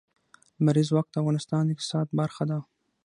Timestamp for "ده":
2.51-2.59